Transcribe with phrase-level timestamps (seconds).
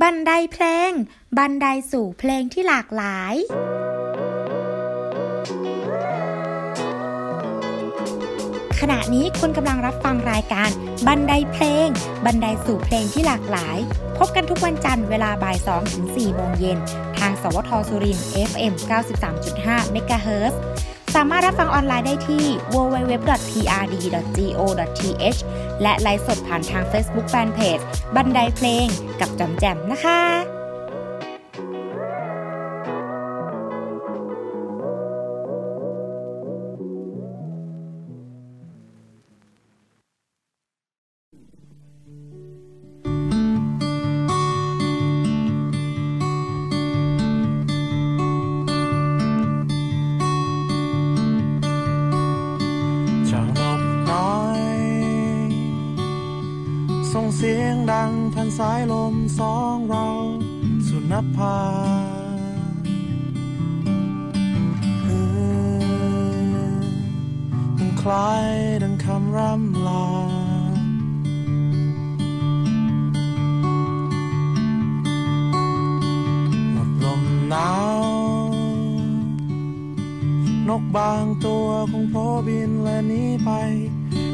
[0.00, 0.90] บันไดเพลง
[1.38, 3.34] บันไดสู่เพลงที่หลากหลาย
[8.80, 10.70] ขณะนี้คุณกำลังรับฟังรายการ
[11.06, 11.88] บันไดเพลง
[12.24, 13.78] บันไดสู่เพลงที่หลากหลาย
[14.18, 16.78] พบกันทุกวันจันทร์เวลาบ่าย2ถึง4โมงเย็น
[17.18, 18.18] ทางสวทสุริน
[18.50, 18.74] FM
[19.34, 20.54] 93.5 MHz
[21.14, 23.40] สามารถรับฟังออนไลน์ได้ที่ www.prd.go.th
[25.82, 27.82] และไลฟ์สดผ่านทาง Facebook Fanpage
[28.14, 28.86] บันไดเพลง
[29.20, 60.06] กับจอมแจมนะคะางสายลมสองเรา
[60.88, 61.58] สุนภา
[65.04, 65.08] เอ
[67.78, 68.48] อคล้าย
[68.82, 70.06] ดังคำร่ำลา
[76.72, 78.04] หมดลมหนาว
[80.68, 83.50] นกบางตัวคงโผบินและหนีไป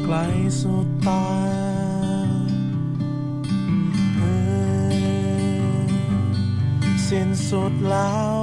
[0.03, 0.15] ไกล
[0.59, 1.23] สุดตา
[7.51, 8.39] สดแล้ว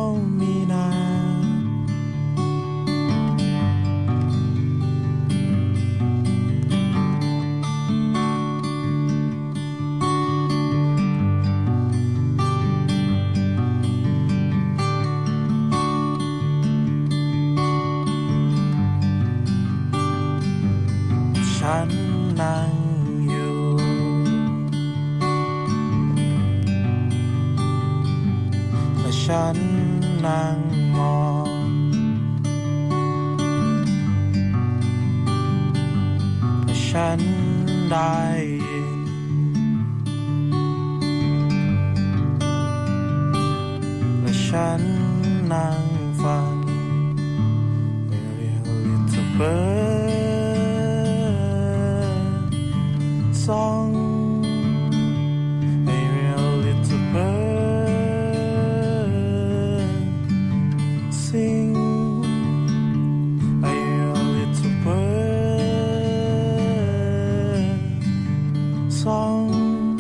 [69.07, 69.99] song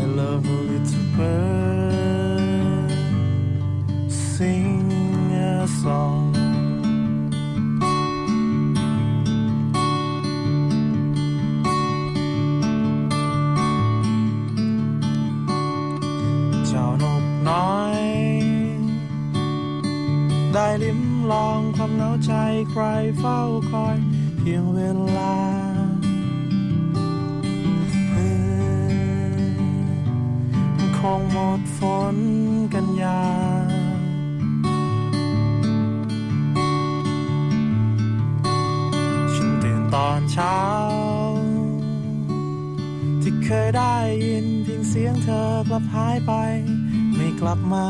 [0.00, 2.92] I love a little bird
[4.08, 4.78] Sing
[5.32, 6.26] a song
[17.02, 18.02] นกอย
[20.54, 21.00] ได้ลิ้ม
[21.32, 22.32] ลองความเหงาใจ
[22.70, 22.82] ใคร
[23.18, 23.38] เฝ้า
[23.70, 23.96] คอย
[24.38, 24.78] เพียงเว
[25.18, 25.37] ลา
[45.68, 46.32] กลับหายไป
[47.14, 47.87] ไม่กลับมา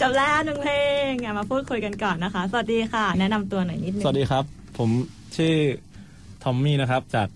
[0.00, 0.74] จบแล้วหนึ่งเพล
[1.08, 4.44] งอะมาพูดคุยกันก่อนนะคะ สวัสดีค่ะ แนะนำตัวหน่อยนิดนึงสวัสดีครับ
[4.78, 4.90] ผม
[5.36, 5.54] ชื่อ
[6.42, 7.28] ทอมมี่นะครับ จาก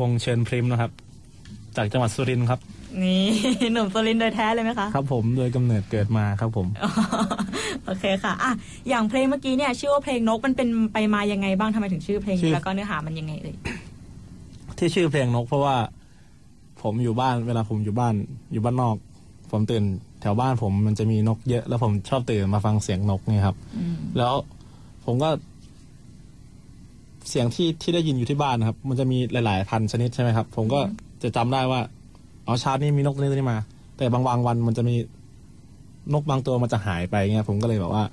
[0.00, 0.90] วงเชิญพริมนะครับ
[1.76, 2.60] จากจังหวัดสุรินทร์ครับ
[3.02, 3.24] นี่
[3.72, 6.90] หนุ่มโซลินทร์โดยแท้เลยไหมคะครับผมโดยกำเนิดเกิดมาครับผมอ๋อ
[7.84, 8.52] โอเคค่ะอะ
[8.88, 13.54] อย่างเพลงเมื่อกี้เนี่ยชื่อว่าเพลงนกมันเป็นไปมายังไงบ้างทำไมถึงชื่อเพลงชื่นี้อแล้วก็เนื้อหามันยังไงเอ่ย
[14.78, 15.76] ที่ชื่อเพลงนกเพราะว่า
[16.82, 18.14] ผมอยู่บ้านเวลาผมอยู่บ้าน
[18.52, 18.96] อยู่บ้านนอก
[19.50, 19.84] ผมตื่น
[20.22, 24.34] แถวบ้านผมมันจะมีนกเยอะ แล้วผมชอบตื่นมาฟังเสียงนกเนี่ยครับอืมแล้ว
[25.04, 25.30] ผมก็
[27.28, 30.80] เสียงที่ที่ได้ยินอยู่ที่บ้านนะครับ มันจะมีหลาย ๆ พันชนิดใช่ไหมครับ ผมก็
[31.22, 31.80] จะจำได้ว่า
[32.46, 33.58] อ๋อชาตินี้มีนกตัวนี้ตัวนี้มา
[33.96, 34.94] แต่บางบางวันมันจะมี
[36.12, 38.04] นกบางตัวมันจะหายไปเงี้ยผมก็เลยแบบว่า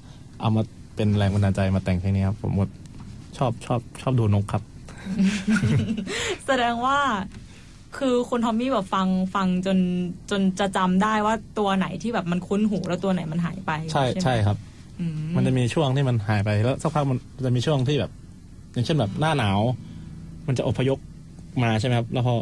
[0.42, 0.62] เอามา
[0.96, 2.68] เป็นแรงบันดาลใจมาแต่งเพลงนี้ครับผมว่า
[3.38, 4.64] ชอบชอบชอบดูนกครับ
[6.46, 6.98] แสดงว่า
[7.98, 9.78] คือคุณทอมมี่แบบฟังฟังจน
[10.32, 14.58] จนจะจำได้ว่าตัวไหนที่แบบมันคุ้นหูแล้วตัวไหนมันหายไป ใช่ไหมใช่ครับ
[15.00, 18.12] อืมมันจะมีช่วงที่มันหายไปแล้วสักพักมันจะมีช่วงที่แบบ
[18.74, 19.60] อย่างเช่นแบบหน้าหนาว
[20.48, 20.98] มันจะอพยพ
[21.64, 22.36] มาใช่ไหมครับ แล้วพอ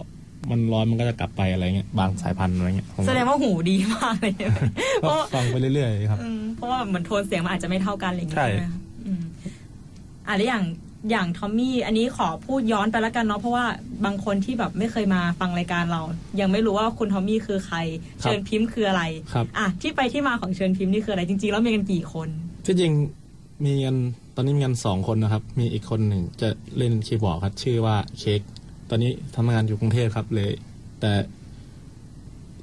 [0.49, 4.57] มันร้อนมันก็จะกลับไปอะไรเงี้ยบางสายพันธุ์อะไรเงี้ยผมแสดงว่าหูดีมากเลยใช่ไหม
[5.01, 9.21] เพก็ราะฟังไปเรื่อยๆครับอืมเพราะว่าเหมือนโทนเสียงมันอาจจะไม่เท่ากันอะไรอย่างเงี้ยใช่ใช่ไหมคะอืม
[10.27, 10.63] อะแล้วอย่าง
[11.09, 13.65] อย่างทอมมี่อันนี้ขอพูดย้อนไปแล้วกันเนาะเพราะว่า
[14.05, 16.01] บางคนที่แบบไม่เคยมาฟังรายการเรา
[16.39, 17.77] ยังไม่รู้ว่าคุณทอมมี่คือใคร
[18.21, 19.03] เชิญพิมพ์คืออะไร
[19.33, 22.29] ครับอะที่ไปที่มาของเชิญพิมพ์นี่คืออะไรจริงๆแล้วมีกันกี่คน
[22.65, 22.93] ที่จริง
[23.65, 23.97] มีกัน
[24.35, 28.41] ตอนนี้มีกันสองคนนะครับ มีอีกคนหนึ่งจะเล่นคีย์บอร์ดครับ ชื่อว่าเค้ก
[28.89, 30.51] ตอนนี้ทำงานอยู่กรุงเทพครับเลย
[31.01, 31.11] แต่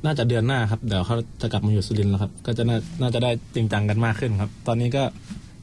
[0.05, 5.03] น่าจะเดือนหน้าครับเดี๋ยวเขาจะกลับมาอยู่สุรินทร์แล้วครับ ก็จะน่าน่าจะได้จริงจังกันมากขึ้นครับ ตอนนี้ก็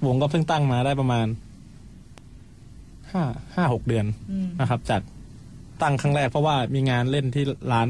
[0.06, 1.26] วงก็เพิ่งตั้งมาได้ประมาณ
[3.14, 3.24] ห้า
[3.56, 5.02] ห้าหกเดือนอืมนะครับ จาก
[5.82, 7.88] ตั้งครั้งแรกเพราะว่ามีงานเล่นที่ร้าน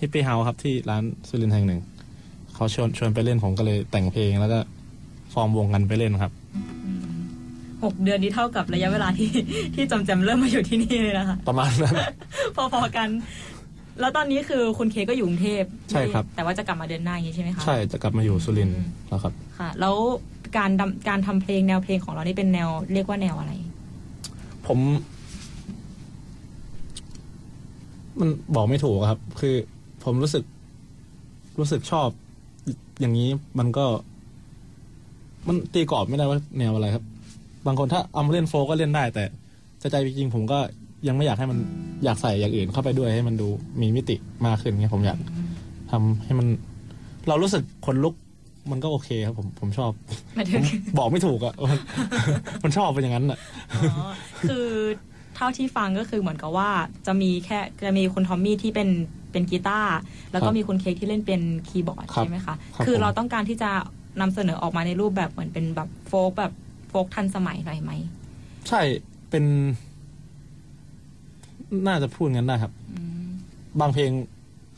[0.00, 1.80] ฮิปปี้เฮาส์ครับที่ร้านสุรินทร์แห่งหนึ่ง
[2.54, 4.58] เขาชวนชวนไปเล่นผมก็เลยแต่งเพลงแล้วก็
[5.32, 6.32] ฟอร์มวงกันไปเล่นครับ
[7.84, 9.30] หกเดือนนี้เท่ากับระยะเวลาที่
[9.74, 11.94] ที่จำจำเริ่มมาอยู่ที่นี่เลยนะคะประมาณนั้น
[12.56, 13.08] พอๆกัน
[14.00, 19.96] แล้วตอนนี้คือคุณเคก็อยู่กรุงเทพใช่ครับ แต่ว่าจะกลับมาเดือนหน้าอย่างนี้ใช่ไหมคะใช่จะกลับมาอยู่สุรินทร์แล้วครับ ค่ะ แล้ว
[20.56, 23.52] การดำการทำเพลงแนวเพลงของเรานี่เป็นแนวเรียกว่าแนวอะไร
[24.70, 24.80] ผม
[28.20, 29.54] มันบอกไม่ถูกครับ คือ
[30.04, 30.44] ผมรู้สึก
[31.58, 32.08] รู้สึกชอบ
[33.00, 33.28] อย่างนี้
[33.58, 33.86] มันก็
[35.46, 37.04] มันตีกรอบไม่ได้ว่าแนวอะไรครับ
[37.66, 39.24] บางคนถ้าเอามาเล่นโฟก็เล่นได้ แต่
[39.78, 40.58] ใจใจจริงผมก็
[41.08, 41.58] ยังไม่อยากให้มัน
[42.04, 43.48] อยากใส่อย่างอื่นเข้าไปด้วยให้มันดู
[43.80, 44.16] มีมิติ
[44.46, 45.18] มากขึ้นเงี้ยผมอยาก
[45.90, 46.46] ทำให้มัน
[47.28, 48.14] เรารู้สึกขนลุก
[48.70, 49.90] มันก็โอเคครับผมผมชอบ
[50.34, 50.64] หมายผถึงม
[50.98, 51.78] บอกไม่ถูกอะมัน
[52.62, 53.38] มันชอบเป็นอย่างนั้นอะ
[53.72, 54.10] อ๋อ
[54.48, 54.66] คือ
[55.36, 56.70] เท่าที่ฟังก็คือเหมือนกับว่า
[57.06, 58.88] จะมีแค่จะมีคุณทอมมี่ที่เป็น
[59.32, 59.96] เป็นกีตาร์
[60.32, 63.70] แล้วก็ครับมีคุณเค้กที่เล่นเป็นคีย์บอร์ดครับใช่ไหมคะครับคือผมเราต้องการที่จะ
[64.20, 66.52] นำเสนอออกมาในรูปแบบเหมือนเป็นแบบโฟกแบบ
[66.88, 67.92] โฟกทันสมัยหน่อยไหม
[68.68, 68.80] ใช่
[69.30, 69.44] เป็น
[71.86, 73.28] น่าจะพูดงั้นได้ครับอืม
[73.80, 74.10] บางเพลง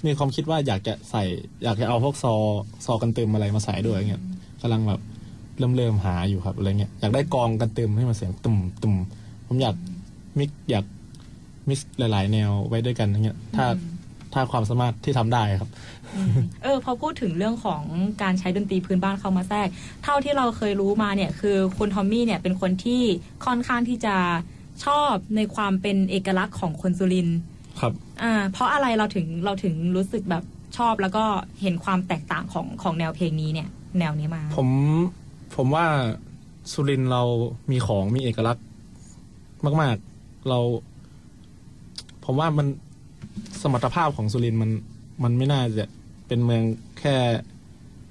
[0.06, 1.22] มีความคิดว่าอยากจะใส่
[1.64, 2.34] อยากจะเอาพวกซอ
[2.86, 4.22] ซอกันเติมอะไรมาใส่ด้วยอย่างเงี้ย
[4.62, 5.00] กำลังแบบ
[5.58, 8.94] เริ่มเริ่มหาอยู่ครับอะไรเงี้ยอยากได้กองกันเติมให้มันเสียงตุ่มตุ่ม
[9.46, 9.76] ผมอยาก
[10.38, 10.84] มิกอยาก
[11.68, 13.66] มิกหลาย ๆ แนวไว้ด้วยกันอย่างเงี้ยถ้า
[14.32, 15.70] ถ้าความสามารถที่ทำได้ครับ
[16.62, 17.82] เออพอพูดถึงเรื่องของ
[18.22, 19.68] การใช้ดนตรีพื้นบ้านเข้ามาแทรก
[20.04, 23.02] เท่าที่เราเคยรู้มาเนี่ยคือคุณทอมมี่เนี่ยเป็นคนที่
[23.44, 24.16] ค่อนข้างที่จะ
[24.84, 27.38] ชอบในความเป็นเอกลักษณ์ของคนสุรินทร์
[27.80, 30.44] ครับอ่าเพราะอะไรเราถึงเราถึงรู้สึกแบบ
[30.76, 31.24] ชอบแล้วก็
[31.62, 34.68] เห็นความแตกต่างของของแนวเพลงนี้เนี่ย แนวนี้มา ผม
[35.56, 35.84] ผมว่า
[36.72, 37.22] สุรินทร์เรา
[37.70, 38.64] มีของมีเอกลักษณ์
[39.80, 40.58] มาก ๆ เรา
[42.24, 42.66] ผมว่ามัน
[43.62, 44.70] สมรรถภาพของสุรินทร์มัน
[45.24, 45.84] มันไม่น่าจะ
[46.26, 46.62] เป็นเมือง
[47.00, 47.16] แค่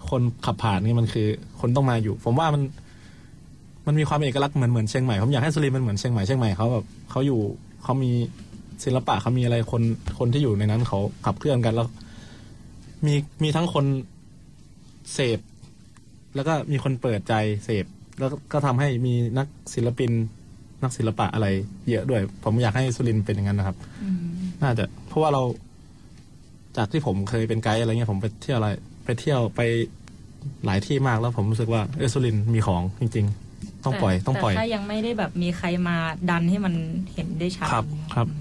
[0.10, 1.28] คนขับผ่านนี่มันคือ
[1.60, 2.62] คนต้องมาอยู่ ผมว่ามัน
[3.88, 7.40] มันมีความเอกลักษณ์เหมือนเหมือนเชียงใหม่ผมอยากให้สุรินทร์มันเหมือนเชียงใหม่เชียงใหม่เขาแบบเขาอยู่
[7.84, 8.12] เขามี
[8.84, 9.84] ศิลปะเขามีอะไรคน
[10.20, 11.88] คนที่อยู่ในนั้นเขาขับเคลื่อนกันแล้ว
[13.06, 13.86] มีมีทั้งคน
[15.14, 15.40] เสพ
[16.36, 17.34] แล้วก็มีคนเปิดใจ
[17.66, 17.86] เสพ
[18.20, 20.12] แล้วก็ทำให้มีนักศิลปิน
[20.84, 21.48] นักศิลปะอะไร
[21.90, 24.18] เยอะด้วย ผมอยากให้สุรินทร์เป็นอย่างนั้นนะครับอืม
[24.62, 25.42] น่าจะ เพราะว่าเรา
[26.78, 28.70] จากที่ผมเคยเป็นไกด์อะไรเงี้ยผมไปเที่ยวอะไร
[29.06, 29.62] ไปเที่ยวไป
[30.66, 35.96] หลายที่มากแล้วผมรู้สึกว่าเออสุรินทร์มีของจริง ๆ ต้องปล่อยแต่ต้องปล่อยแต่ถ้ายังไม่ได้แบบมีใครมา
[36.30, 36.74] ดันให้มัน
[37.14, 38.36] เห็นได้ชัดครับครับอื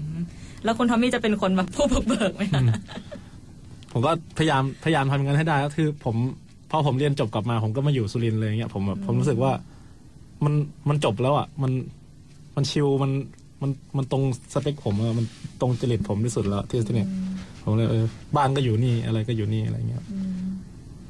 [0.63, 2.61] แล้วคุณทอมมี่จะเป็นคนแบบผู้บุกเบิกไหมคะ
[3.91, 6.15] ผมก็พยายามพยายามทำอย่างนั้นให้ได้ก็คือ ผม
[6.71, 9.51] พอผมเรียนจบกลับมา ผมก็มาอยู่สุรินทร์เลยเงี้ยผมแบบผมรู้สึกว่า
[10.43, 10.53] มัน
[10.89, 11.71] มันจบแล้วอะ มัน
[12.55, 13.11] มันชิลมัน
[13.61, 15.25] มันมันตรงสเปคผมอะมัน
[15.61, 17.09] ตรงจริตผมที่สุดแล้วที่ที่เนี่ย
[17.63, 20.51] ผมเลยเออบ้านก็อยู่นี่อะไรก็อยู่นี่อะไรเงี้ยอืม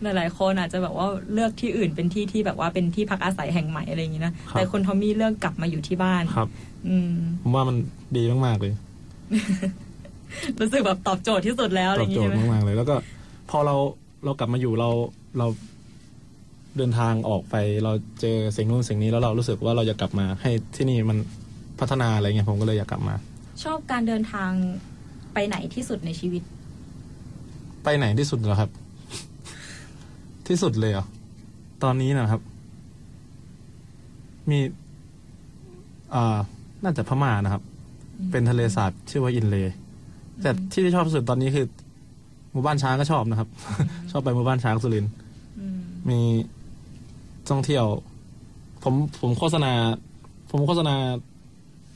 [0.04, 6.50] หลายๆคนอาจจะแบบว่าเลือกที่อื่นเป็นที่ที่แบบว่าเป็นที่พักอาศัยแห่งใหม่อะไรอย่างนี้นะครับแต่คุณทอมมี่เลือกกลับมาอยู่ที่บ้านครับ
[6.88, 7.12] อืม
[7.44, 7.76] ผมว่ามัน
[8.18, 8.74] ดีมากๆเลย
[10.60, 12.96] รู้สึกแบบตอบโจทย์ที่สุดแล้วอะไรตออบย่างโจนี้ทใช่ย์ไหมมากๆเลย แล้วก็
[13.50, 13.76] พอเรา
[14.26, 14.90] เรากลับมาอยู่เรา
[15.40, 15.48] เรา
[16.78, 21.18] เดินทางออกไป เราเจอสิ่งนู้นสิ่งนี้แล้วเรารู้สึกว่าเราจะกลับมาให้ที่นี่มัน
[21.80, 23.16] พัฒนาอะไรเงี้ยผมก็เลยอยากกลับมา
[23.64, 24.52] ชอบการเดินทาง
[25.34, 26.44] ไปไหนที่สุดในชีวิต
[27.84, 28.72] ไปไหนที่สุดเหรอครับ
[30.48, 31.06] ที่สุดเลยเหรอ
[31.84, 32.42] ตอนนี้นะครับ
[34.50, 34.60] มี
[36.16, 36.38] อ่า
[36.84, 37.64] น่าจะพม่านะครับ
[38.30, 39.76] เป็นทะเลสาบชื่อว่าอินเลย์
[40.42, 41.66] แต่ที่ที่ชอบที่สุดตอนนี้คือ
[42.52, 43.50] หมู่บ้านช้างก็ชอบนะครับ
[44.12, 45.12] ชอบไปหมู่บ้านช้างสุรินทร์
[45.60, 45.78] อืม
[46.10, 46.20] มี
[47.50, 47.86] ท่องเที่ยว
[48.84, 49.74] ผมผมโฆษณา
[50.52, 50.96] ผมโฆษณา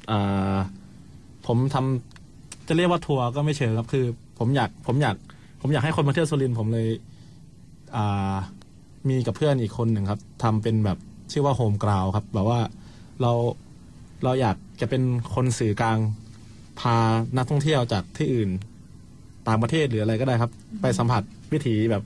[0.10, 0.58] อ่า
[1.48, 4.06] ผมทำจะเรียกว่าทัวร์ก็ไม่เชิงครับคือ
[4.40, 5.16] ผมอยากผมอยาก
[5.62, 6.88] ผมอยากให้คนมาเที่ยวสุรินทร์ผมเลย
[7.96, 8.36] อ่า
[9.10, 10.98] มีกับเพื่อนอีกคนหนึ่งครับทำเป็นแบบ
[11.32, 12.60] ชื่อว่าโฮมกราวครับแบบว่า
[13.22, 13.32] เรา
[14.24, 15.04] เราอยากจะเป็น
[15.34, 15.98] คนสื่อกลาง
[16.80, 16.98] พา
[17.38, 18.50] นักท่องเที่ยวจากที่อื่น
[19.48, 22.04] ต่างประเทศหรืออะไรก็ได้ครับ ไปสัมผัสวิถีแบบ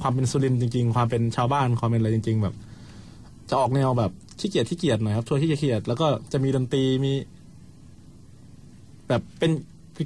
[0.00, 2.54] ความเป็นสุรินทร์จริง ๆ ความเป็นชาวบ้านความเป็นอะไรจริง ๆ แบบ
[3.50, 7.12] จะออกแนวแบบขี้เกียจขี้เกียจหน่อยครับทัวร์ขี้เกียจแล้วก็จะมีดนตรีมี
[9.08, 9.50] แบบเป็น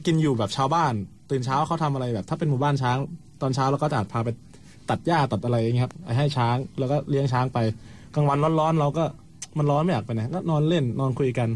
[0.07, 0.93] กินอยู่แบบชาวบ้าน
[1.31, 2.99] ตื่นเช้าเขาทำอะไรแบบ ถ้าเป็นหมู่บ้านช้าง
[3.43, 4.29] ตอนเช้าเราก็จะอาจพาไป
[4.91, 7.59] ตัดหญ้าตัดอะไรอย่างเงี้ยครับให้ช้างแล้วก็เลี้ยงช้างไป
[8.15, 9.05] กลางวันร้อนๆเราก็
[9.57, 11.49] มันร้อนไม่อยากไปไหนก็นอนเล่นนอนคุยกัน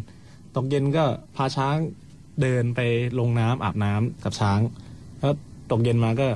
[0.57, 1.05] ตกเย็นก็
[1.37, 1.77] พาช้าง
[2.43, 2.81] เดินไป
[3.19, 4.61] ลงน้ำอาบน้ำกับช้าง
[5.21, 5.35] แล้ว
[5.71, 6.29] ตกเย็นมาก็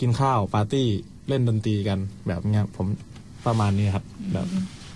[0.00, 0.88] กินข้าวปาร์ตี้
[1.28, 2.86] เล่นดนตรีกันแบบเนี้ยผม
[3.46, 4.46] ประมาณนี้ครับ แบบ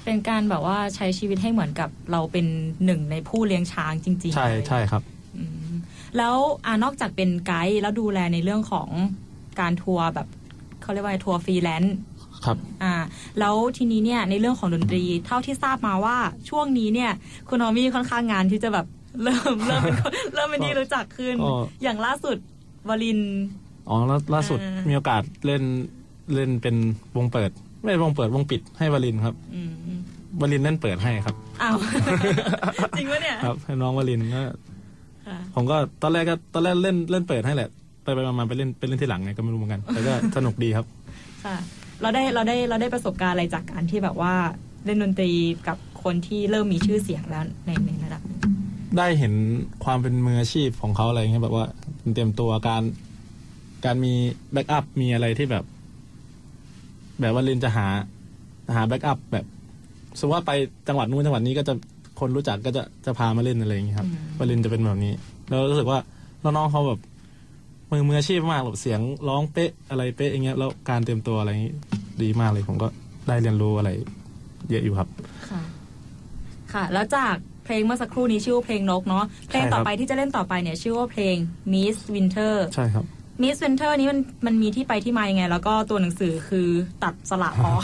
[0.05, 2.47] เป็นการแบบว่าใช้ชีวิตให้เหมือนกับเราเป็น
[2.85, 5.03] หนึ่งในผู้เลี้ยงช้างจริงๆใช่เลยใช่ครับ
[5.37, 5.73] อืม
[6.17, 6.37] แล้ว
[6.67, 8.88] อ่านอกจากเป็นไกด์แล้วดูแลในเรื่องของ
[9.61, 10.29] การทัวร์แบบ
[10.83, 11.97] เขาเรียกว่าทัวร์ฟรีแลนซ์
[12.45, 12.95] ครับอ่า
[13.38, 16.16] แล้วทีนี้เนี่ยในเรื่องของดนตรีเท่าที่ทราบมาว่า
[16.49, 17.11] ช่วงนี้เนี่ย
[17.49, 18.87] คุณทอมมี่ค่อนข้างงานที่จะแบบ
[19.23, 22.37] เริ่มเริ่มเป็นคนเริ่มเป็นที่รู้จักขึ้นก็อย่างล่าสุด
[22.88, 23.21] วลิน
[23.88, 25.62] อ๋อแล้วล่าสุดอ่ามี มีโอกาสเล่น
[26.35, 26.76] เล่นเป็น
[27.16, 27.50] วงเปิด
[27.83, 29.71] ไม่วงเปิดวงปิดให้วลินครับอืม
[30.40, 31.76] วลินเล่นเปิดให้ครับ อ้าว
[32.99, 34.43] จริงปะเนี่ยครับให้น้องวลินก็
[35.26, 37.69] ค่ะผมก็ตอนแรกก็ตอนแรกเล่นเล่นเปิดให้แหละ
[38.02, 40.87] ไปไปมาๆไปเล่นไปเล่นที่หลังไงก็ไม่รู้เหมือนกัน แต่ก็สนุกดีครับ
[41.45, 41.57] ค่ะ
[42.00, 44.35] เราได้เราได้เราได้ประสบการณ์อะไรจากการที่แบบว่า
[44.85, 45.31] เล่นดนตรี
[45.69, 48.41] กับคนที่เริ่มมีชื่อเสียงแล้วในในระดับหนึ่ง
[48.97, 49.35] ได้เห็น
[49.85, 51.67] ความเป็นมืออาชีพของเขาอะไรเงี้ยแบบว่า
[52.15, 52.83] เตรียมตัวการ
[53.85, 54.12] การมี
[54.53, 55.65] แบ็กอัพมีอะไรที่แบบ
[57.21, 57.87] แบบว่าลินจะหา
[58.75, 59.45] หาแบ็กอัพแบบ
[60.19, 60.53] สมมติว่าไป
[60.88, 61.75] จังหวัดนู้นจังหวัดนี้ก็จะ
[62.21, 65.12] คนรู้จักก็จะจะพามาเล่นอะไรอย่างเงี้ยครับวลินจะเป็นแบบนี้
[65.49, 65.99] แล้วรู้สึกว่า
[66.43, 67.00] น้องๆเขาแบบ
[67.90, 71.75] มือมืออาชีพมากแบบเสียงร้องเป๊ะอะไรเป๊ะอย่างเงี้ยแล้วการเตรียมตัวอะไรอย่างงี้
[72.23, 72.88] ดีมากเลยผมก็
[73.28, 73.90] ได้เรียนรู้อะไร
[74.71, 75.09] เยอะอยู่ครับ
[75.50, 75.61] ค่ะ
[76.73, 81.37] ค่ะ แล้วจากเพลงเมื่อสักครู่นี้ชื่อว่าเพลงนกเนาะเพลงต่อไปที่จะเล่นต่อไปเนี่ยชื่อว่าเพลง
[81.73, 83.05] Miss Winter ใช่ครับ
[83.43, 86.69] Miss Winter นี้มันมันมีที่ไปที่มายังไง แล้วก็ตัวหนังสือคือ
[87.02, 87.83] ตัดสละออก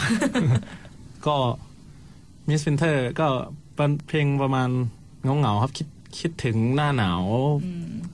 [1.27, 1.37] ก็
[2.47, 3.27] มิส s ินเทอร์ก็
[3.75, 4.69] เป็นเพลงประมาณ
[5.23, 5.87] เงาๆครับคิด
[6.19, 7.23] คิดถึงหน้าหนาว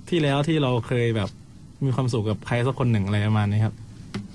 [0.09, 1.29] ที่แล้วที่เราเคยแบบ
[1.85, 3.75] มีความสุขกับใครสักคนหนึ่งอะไรประมาณนี้ครับ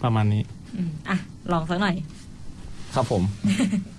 [0.03, 0.43] ประมาณนี้
[0.77, 1.17] อืมอะ
[1.53, 1.97] ลองสักหน่อย
[2.95, 3.23] ครับผม「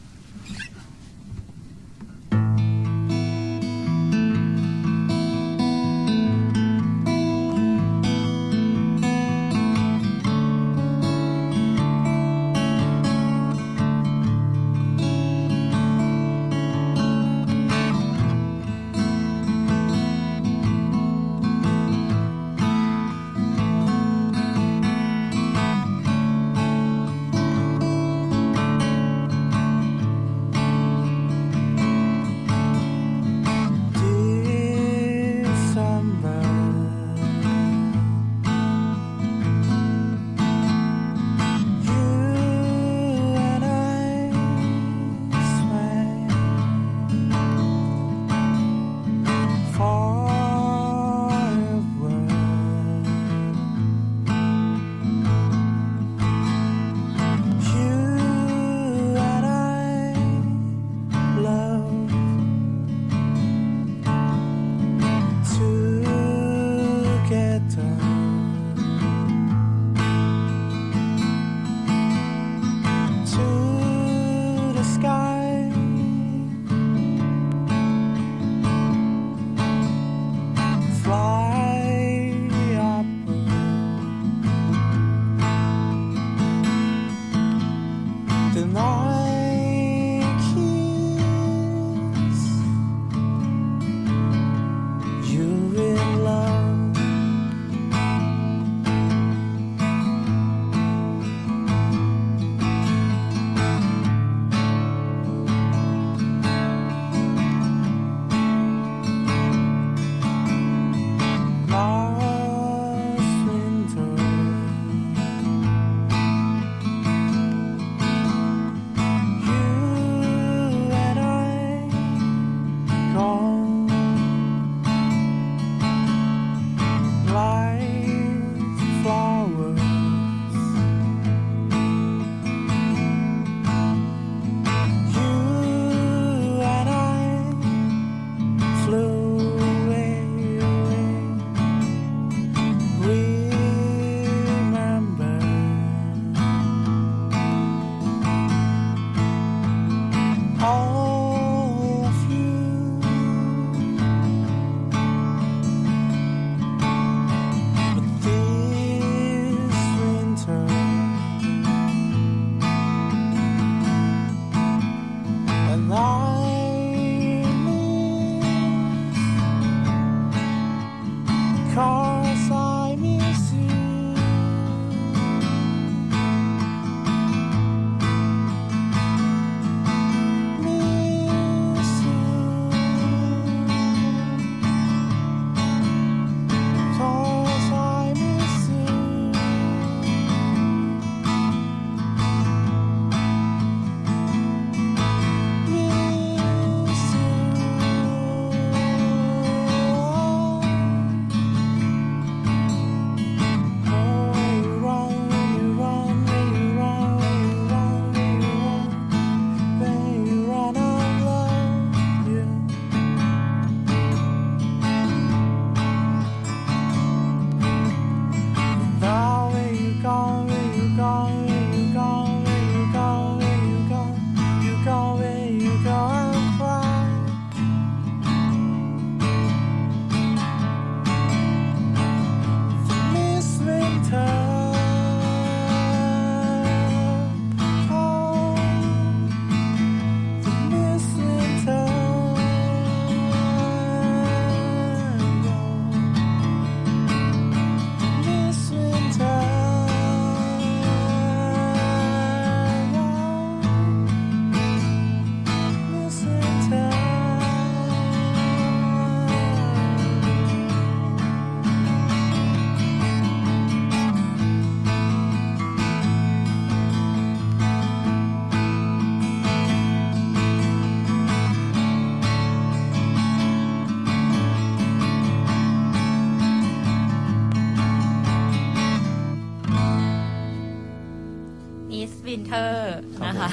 [283.39, 283.50] ค่ะ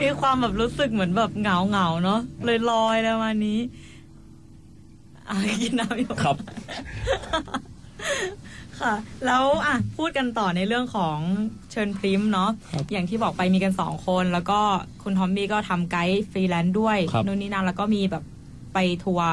[0.00, 3.58] มีความแบบรู้สึกเหมือนแบบเหงาเหงาๆเนาะเลยลอยๆแล้ววันนี้
[5.28, 6.36] อะกินน้ำอยู่ครับ
[8.80, 8.94] ค่ะ
[9.26, 11.18] แล้วอะพูดกันต่อในเรื่องของ
[11.70, 14.60] เชิญพริ้มเนาะครับอย่างที่บอกไปมีกันสองคน แล้วก็
[15.02, 18.24] คุณทอมมี่ก็ทำไกด์ฟรีแลนซ์ด้วยครับนู่นนี่นั่นแล้วก็มีแบบ
[18.74, 19.28] ไปทัวร์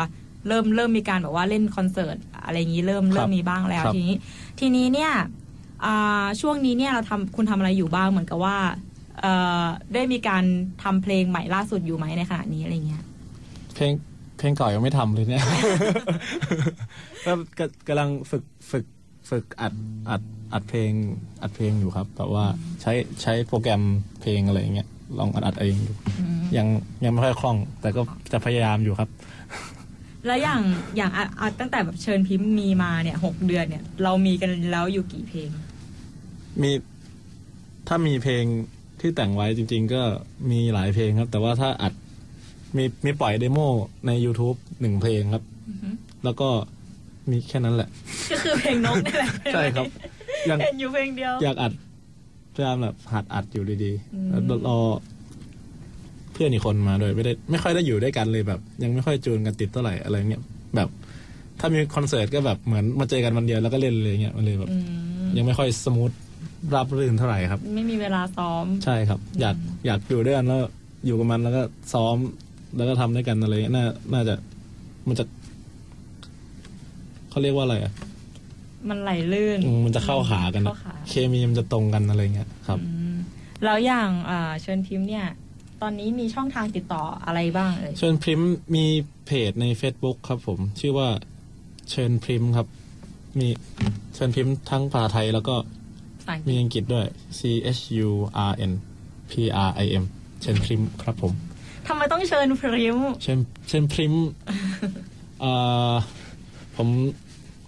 [0.48, 4.16] เริ่มเริ่มมีการแบบว่าเล่นคอนเสิร์ตอะไรอย่างนี้เริ่มเริ่มมีบ้างแล้วครับทีนี้
[4.60, 5.12] ทีนี้เนี่ย
[5.86, 8.89] อ่าช่วงนี้เนี่ยเราทำคุณทำอะไรอยู่บ้างเหมือนกับว่าเอ่อ
[9.94, 10.44] ได้มีการ
[10.84, 13.04] ทำเพลงใหม่ล่าสุดอยู่ไหมในขณะนี้อะไรเงี้ย
[13.76, 13.92] เพลง
[14.38, 15.44] เพลงเก่ายังไม่ทำเลยเนี่ย
[17.26, 18.86] ก็ก็กำลังฝึกฝึก
[19.30, 19.74] ฝึกอัด
[20.10, 20.22] อัด
[20.54, 20.92] อัดเพลง
[21.42, 22.46] อัดเพลงอยู่ครับแบบว่า
[22.82, 23.82] ใช้ใช้โปรแกรม
[24.22, 25.96] เพลงอะไรอย่างเงี้ยลองอัดอัดเองอยู่
[26.58, 26.68] ยัง
[27.04, 28.02] ยังไม่ค่อยคล่อง แต่ก็
[28.32, 29.10] จะพยายามอยู่ครับ
[30.26, 30.62] แล้วอย่าง
[30.98, 35.50] อย่างอะอะตั้งแต่แบบเชิญพิมพ์มีมาเนี่ยหกเดือนเนี่ย เรามีกันแล้วอยู่กี่เพลง
[36.62, 36.72] มี
[37.88, 38.44] ถ้ามีเพลง
[39.02, 40.02] ที่แต่งไว้จริง ๆ ก็
[40.52, 41.94] มีหลายเพลงครับ แต่ว่าถ้าอัด
[42.78, 43.60] มีมีปล่อยเดโม
[44.08, 45.90] ใน YouTube หนึ่งเพลงครับอือฮึ
[46.24, 46.50] แล้วก็
[47.30, 47.90] มีแค่นั้นแหละ
[48.32, 49.86] ก็คือเพลงนกนี่แหละใช่ครับ
[50.50, 51.74] ยังเห็นอยู่เพลงเดียว อยากอัด
[52.54, 54.80] พยายามแบบหัดอัดอยู่ดีอืมๆแล้วรอ
[56.32, 60.42] เพื่อนอีกคนมาด้วยไม่ได้ไม่ค่อยได้อยู่ด้วยกันเลยแบบ ยังไม่ค่อยจูนกันติดเท่าไหร่อะไรเงี้ย
[60.76, 60.90] แบบ
[61.60, 64.78] ถ้ามีคอนเสิร์ตก็แบบเหมือนมาเจอกันวันเดียวแล้วก็เล่นเลยเงี้ยมันเลยแบบอื
[65.24, 66.12] มยังไม่ค่อยสมูท
[66.76, 70.62] รับรื่นเท่าไหร่ครับ ไม่มีเวลาซ้อม ใช่ครับ อยากอยากอยู่ด้วยกันแล้ว
[71.06, 71.62] อยู่กับมันแล้วก็
[71.94, 72.16] ซ้อม
[72.78, 74.36] แล้วก็ทำด้วยกันอะไรเงี้ยน่าน่าจะ
[75.08, 75.26] มันจะ
[77.30, 77.94] เขาเรียกว่าอะไรอะ
[78.90, 83.16] มันไหลลื่นอืมมันจะเข้าขากันอะเข้าขาเคมีมันจะตรงกันอะไรเงี้ยครับอืม
[83.64, 85.26] แล้วอย่างอ่าเชิญพิมพ์เนี่ย
[85.82, 88.86] ตอนนี้มีช่องทางติดต่ออะไรบ้างเอ่ยเชิญพริมพ์มี
[89.26, 91.10] เพจใน Facebook ครับผม ชื่อว่า
[91.92, 92.68] เชิญพริมพ์ครับ
[93.40, 93.48] มี
[94.16, 97.06] เชิญพริมพ์ทั้งภาษาไทยแล้วก็ภาษาอังกมีฤษอังกฤษด้วย
[97.40, 97.42] C
[97.78, 98.10] H U
[98.50, 98.72] R N
[99.32, 99.34] P
[99.68, 100.06] R I M
[100.42, 101.34] เชิญพริมพ์ครับผม
[101.88, 104.24] ทำไมต้องเชิญพริมพ์เชิญเชิญพริมพ์
[105.42, 105.52] เอ่
[105.92, 105.94] อ
[106.78, 106.88] ผม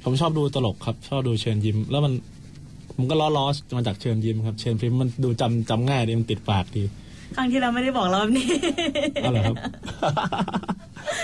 [0.04, 2.13] ผมชอบดูตลกครับ ชอบดูเชิญยิ้ม แล้วมัน
[2.95, 6.84] ผมก็ล้อล้อๆมาจากเชิญยิ้มครับ เชิญพริมพ์มันดูจำจำง่ายดีมันติดปากดี
[7.36, 8.47] ครั้งที่เราไม่ได้บอกเราแบบนี้
[9.24, 9.56] อะไรครับ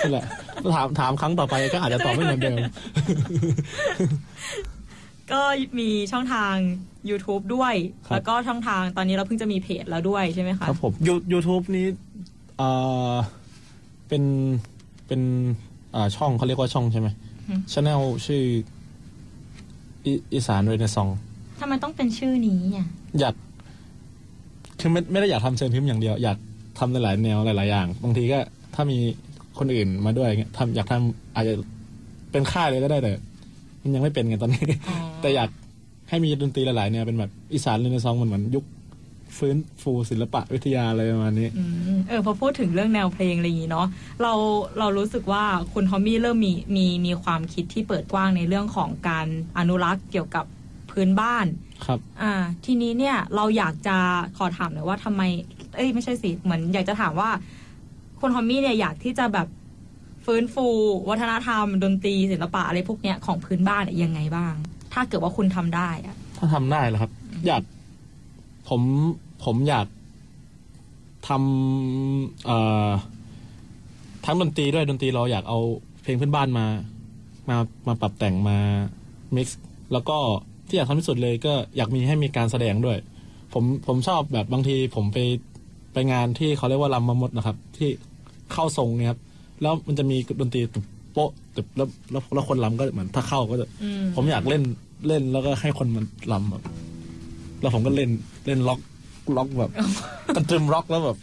[0.02, 0.24] นั่นแหละ
[0.74, 2.58] ถามถามครั้งต่อไปก็อาจจะตอบไม่เหมือนเดิม
[5.32, 5.40] ก็
[5.78, 6.54] มีช่องทาง
[7.10, 7.74] YouTube ด้วย
[8.06, 11.86] ครับ แล้วก็ช่องทางตอนนี้เราเพิ่งจะมีเพจแล้วด้วยใช่ไหมคะ ครับผมยูยูทูบนี้
[12.58, 12.70] เอ่
[13.12, 13.14] อ
[14.08, 14.22] เป็น
[15.06, 15.20] เป็น
[15.94, 17.08] อ่าช่องเขาเรียกว่าช่องใช่ไหม
[17.72, 18.42] ช anel ชื่อ
[20.04, 21.08] อีอีสานเรเนซอง
[21.60, 22.86] ทำไมต้องเป็นชื่อนี้อะ
[23.20, 23.34] อยาก
[24.80, 26.38] คือไม่ไม่ได้อยากทำเชิญพิมพ์อย่างเดียว อยาก
[26.78, 28.38] ทำหลายๆแนวหลายๆอย่าง บางทีก็
[28.74, 28.98] ถ้ามี
[29.58, 31.54] คนอื่นมาด้วยเงี้ยทำอยากทำอาจจะ
[32.32, 33.20] เป็นค่ายเลยก็ได้แต่มัน
[33.94, 35.50] ยังไม่เป็นไงตอนนี้อ๋อแต่อยาก
[36.08, 38.64] ให้มีดนตรีหลายๆแนวเป็นแบบอีสานเรเนซองมันเหมือนยุค
[39.38, 41.64] ฟื้นฟูศิลปะวิทยาอะไรประมาณนี้อื
[41.96, 43.86] มเออพอพูดถึงเรื่องแนวเพลงอะไรอย่างนี้เนาะ
[44.22, 44.32] เรา
[44.78, 49.26] เรารู้สึกว่าคุณทอมมี่เริ่มมีมีมีความคิดที่เปิดกว้างในเรื่องของการ
[49.58, 50.44] อนุรักษ์เกี่ยวกับ
[50.90, 51.46] พื้นบ้าน
[51.86, 52.32] ครับอ่า
[52.64, 53.96] ทีนี้เนี่ยเราอยากจะ
[54.36, 55.22] ขอถามหน่อยว่าทำไม
[55.76, 57.30] เอ้ยไม่ใช่สิเหมือนอยากจะถามว่า
[58.20, 59.46] คุณทอมมี่เนี่ยอยากที่จะแบบ
[60.32, 60.66] ฟื้นฟู
[61.10, 64.54] วัฒนธรรม ดนตรีศิลปะอะไรพวกเนี้ยของพื้นบ้านยังไงบ้าง
[64.92, 67.12] ถ้าเกิดว่าคุณทำได้อะถ้าทำได้เหรอครับ
[67.46, 67.62] อยาก
[68.68, 68.82] ผม
[69.44, 69.86] ผมอยาก
[71.28, 72.88] ทำเอ่อ
[74.24, 75.58] ทั้งดนตรีด้วยดนตรีเราอยากเอา
[76.02, 76.66] เพลงพื้นบ้านมา
[77.48, 78.58] มามาปรับแต่งมา
[79.36, 79.46] mix
[79.92, 80.16] แล้วก็
[80.68, 82.98] ที่อยากทำที่สุดเลยก็อยากมีให้มีการแสดงด้วย
[83.52, 85.18] ผมผมชอบแบบบางทีผมไป
[85.92, 87.88] ไปงานที่เขาเรียกว่าลำมามดนะครับ ที่
[88.52, 89.20] เข้าทรงเนี่ยครับ
[89.62, 94.62] แล้วมันจะมีดนตรีตึบโป๊ะตึบแล้วแล้วแล้วคนลำก็เหมือนถ้าเข้าก็จะอืมผมอยากเล่น
[95.08, 96.62] เล่นแล้วก็ให้คนมันลำแบบ
[97.60, 98.10] แล้วผมก็เล่น
[98.46, 98.80] เล่นล็อก
[99.36, 99.70] ล็อกแบบ
[100.36, 101.16] กระตรึมล็อกแล้วแบบ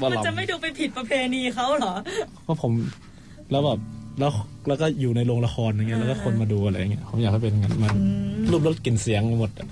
[0.00, 1.94] มามันลำจะไม่ดูไปผิดประเพณีเขาเหรอ
[2.44, 2.72] เพราะผม
[3.50, 3.78] แล้วแบบ
[4.18, 4.30] แล้ว
[4.68, 8.02] แล้วก็อยู่ในโรงละครอย่างเงี้ยแล้วก็คนมาดูอะไรอย่างเงี้ยผมอยากให้เป็นงั้นมันอื
[8.42, 9.68] มรูปรสกลิ่นเสียงหมดอะ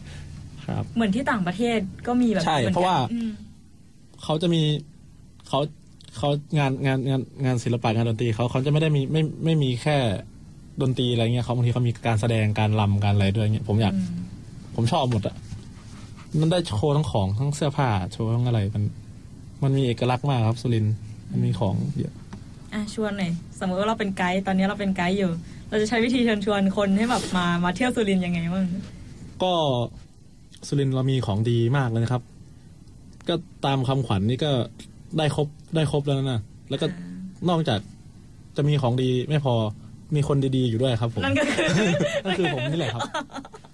[0.66, 3.30] ครับ เหมือนที่ต่างประเทศก็มีแบบใช่หมือนกันเพราะว่าอืม
[4.22, 4.62] เขาจะมี
[5.48, 5.60] เขา
[6.16, 9.96] เขางานงานงานงานศิลปะงานดนตรีเขาเขาจะไม่ได้มีไม่ไม่มีแค่
[10.82, 14.24] ดนตรีอะไรเงี้ยเขาบางทีเขามีการแสดงการลำการอะไรด้วยเงี้ยผมอยากอืม
[14.76, 15.36] ผมชอบหมดอะ
[16.40, 18.84] มันได้โชว์ทั้งของทั้งเสื้อผ้าโชว์ทั้งอะไรมัน
[19.62, 20.94] มันมีเอกลักษณ์มากครับสุรินทร์
[21.30, 22.14] มันมีของเยอะ
[22.72, 25.30] อะชวนหน่อยสมมติว่าเราเป็นไกด์ตอนนี้เราเป็นไกด์อยู่
[25.68, 28.66] เราจะใช้วิธีเชิญชวนคนให้แบบมามาเที่ยวสุรินทร์ยังไงบ้าง
[29.42, 29.52] ก็
[30.66, 32.22] สุรินทร์เรามีของดีมากเลยนะครับ
[33.28, 34.52] ก็ตามคำขวัญนี่ก็
[35.18, 36.86] ได้ครบได้ครบแล้วนะแล้วก็
[37.48, 37.80] นอกจาก
[38.56, 39.54] จะมีของดีไม่พอ
[40.14, 41.66] มีคนดีๆอยู่ด้วยครับผมนั่นก็คือ
[42.24, 43.02] นั่นคือผมนี่แหละครับ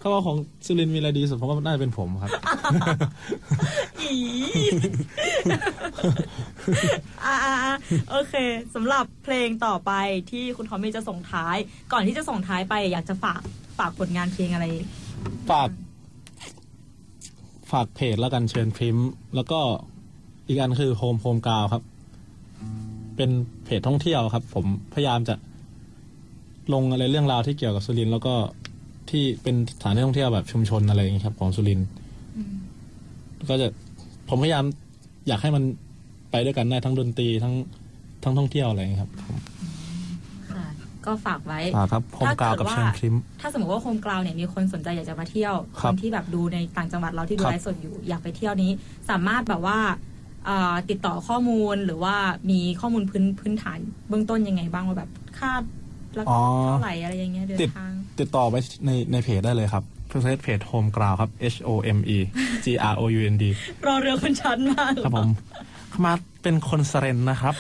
[0.03, 2.31] ก็ว่าของสุรินทร์มีอะไรดีสุดผมว่าน่าจะเป็นผมครับ
[4.01, 4.13] อี
[7.25, 7.35] อ่า
[8.11, 8.35] โอเค
[8.75, 9.93] สำหรับเพลงต่อไป
[10.31, 11.57] ที่คุณทอมมี่จะส่งท้าย
[11.93, 13.41] ก่อนที่จะส่งท้ายไป อยากจะฝาก
[13.79, 14.67] ฝากผลงานเพลงอะไร
[15.51, 15.69] ฝาก
[17.73, 19.61] ฝากเพจแล้วกันเชิญพริมพ์ แล้วก็
[20.51, 21.83] อีกอันคือโฮมโฮมกาวครับ
[23.17, 23.31] เป็น
[23.65, 25.35] เพจท่องเที่ยวครับ ผมพยายามจะ
[26.75, 28.35] ลงอะไรเรื่องราวที่เกี่ยวกับสุรินทร์แล้วก็
[29.11, 31.89] ที่เป็นสถานที่ท่องเที่ยวแบบชุมชนอะไรอย่างเนี้ยครับ ของสุรินทร์
[33.49, 33.67] ก็จะ
[34.29, 34.65] ผมพยายาม
[35.29, 35.63] อยากให้มัน
[36.31, 37.55] ไปด้วยกันได้ทั้งดนตรีทั้ง
[38.23, 39.39] ทั้งท่องเที่ยวอะไรอย่างเนี้ยครับผม
[40.51, 40.65] ค่ะ
[41.07, 48.71] ก็ฝากไว้ฝากครับโฮมกาวกับเชิญพริ้มถ้าสมมติว่าโฮมกราวเนี่ยมีคนสนใจอยากจะมาเที่ยวคครับนที่แบบดูในต่างจังหวัดเราที่ดูครับไลฟ์สดอยู่อยากไปเที่ยวนี้
[49.11, 50.09] สามารถแบบว่าเอ่อ
[50.91, 52.17] ติดต่อข้อมูลหรือว่า
[52.51, 55.53] มีข้อมูลพื้นพื้นฐานเบื้องต้นยังไงบ้างว่าแบบค่า
[56.15, 58.55] แล้วอ๋อเท่าไหร่อะไรอย่างเงี้ยเดินติดทางติดต่อไป
[58.87, 62.19] ในในเพจได้เลยครับเพื่อเพจโฮมกราวครับ H O M E
[62.65, 63.45] G R O U N D
[63.87, 65.29] รอเรือคนชั้นมากครับผม
[66.05, 67.55] มาเป็นคนสเรนนะครับ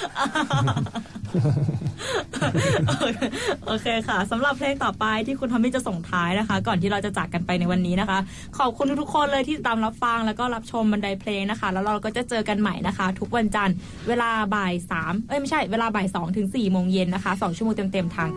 [3.66, 8.18] โอเคค่ะสำหรับเพลงต่อไปที่คุณทอมมี่จะส่งท้ายนะคะ ก่อนที่เราจะจากกันไปในวันนี้นะคะ
[8.58, 13.76] ขอบคุณทุกๆคนเลยที่ตามรับฟังแล้วก็รับชมบันไดเพลงนะคะ แล้วเราก็จะเจอกันใหม่นะคะ ทุกวันจันทร์
[14.08, 18.28] เวลาบ่ายสามเอ้ยไม่ใช่เวลาบ่ายสองถึงสี่โมงเย็นนะคะสองชั่วโมงเต็มๆทาง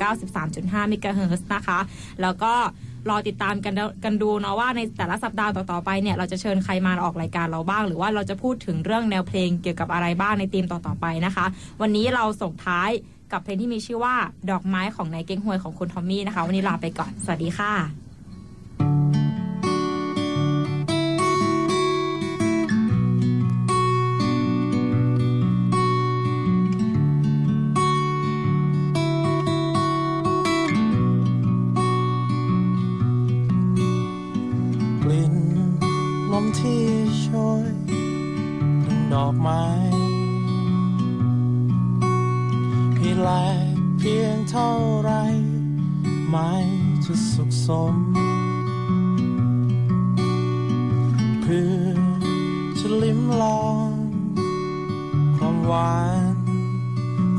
[0.41, 1.79] 93.5มิกะเฮิร์นะคะ
[2.21, 2.53] แล้วก็
[3.09, 3.73] รอติดตามกัน
[4.03, 11.45] กันดูเนาะว่าในแต่ละสัปดาห์ต่อๆไปเนี่ยเราจะเชิญใครมาออกรายการเราบ้าง หรือว่าเราจะพูดถึงเรื่องแนวเพลงเกี่ยวกับอะไรบ้างในธีมต่อๆไปนะคะ
[11.81, 12.89] วันนี้เราส่งท้าย
[13.33, 14.15] กับเพลงที่มีชื่อว่า
[14.51, 17.73] ดอกไม้ของนายเก้งหวยของคุณทอมมี่นะคะ วันนี้ลาไปก่อน สวัสดีค่ะ
[35.03, 35.35] กลิ่น
[36.31, 36.83] ลมที่
[37.23, 37.27] ช
[37.63, 37.65] ย
[38.83, 39.63] กลิ่นดอกไม้
[43.21, 43.31] แล
[43.99, 44.71] เพียงเท่า
[45.01, 45.11] ไร
[46.29, 46.51] ไม้
[47.05, 47.95] จะสุขสม
[51.41, 51.85] เพื่อ
[52.79, 53.91] จะลิ้มลอง
[55.35, 55.97] ความหวา
[56.33, 56.35] น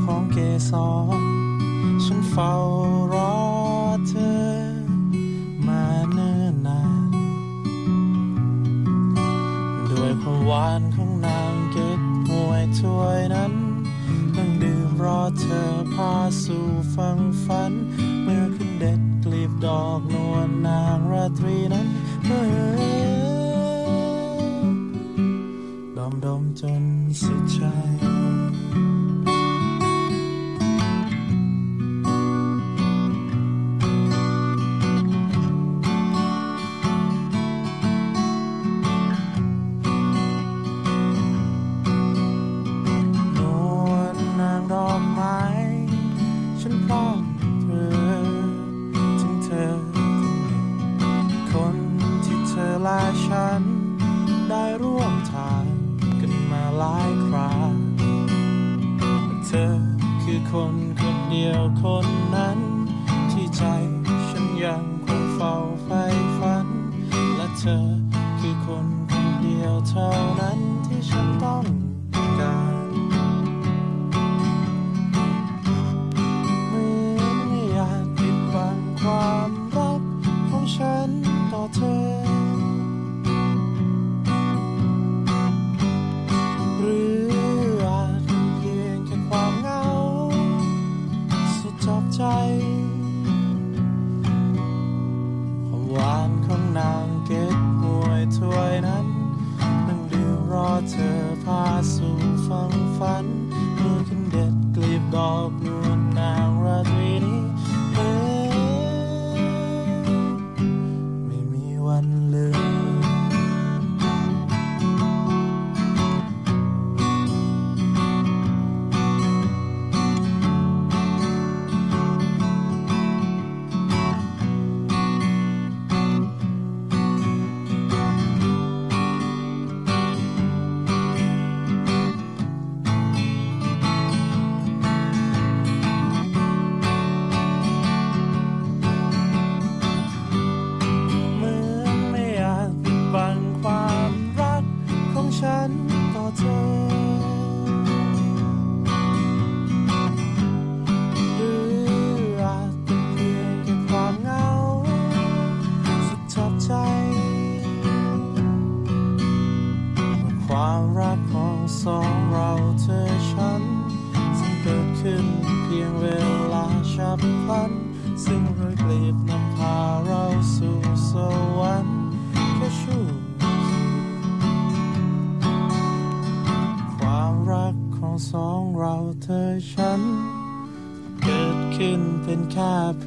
[0.03, 0.37] ของเก
[0.69, 0.71] ส
[1.19, 1.21] ร
[2.03, 2.53] ฉันเฝ้า
[3.13, 3.35] รอ
[4.07, 4.39] เธอ
[5.67, 7.11] มาเนิ่นนาน
[9.89, 13.34] ด้วยความหวานของนางเก็บหวยถ้วยนั้นนั่งดื่มรอ
[15.39, 17.71] เธอพาสู่ฟังฝัน
[18.23, 21.87] เมื่อขึ้นเด็ดกลีบดอกนวลนางราตรีนั้น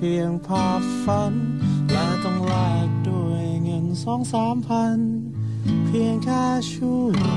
[0.05, 1.35] พียงภาพฝัน
[1.91, 2.53] และต้องแล
[2.87, 4.99] กด้วยเงินสองสามพัน
[5.87, 7.28] เพียงแค่ช่วย